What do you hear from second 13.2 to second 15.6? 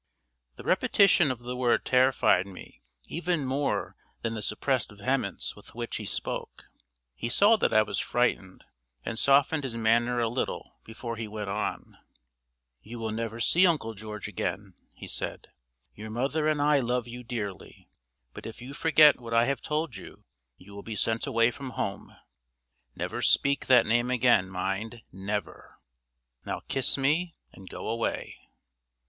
see Uncle George again," he said.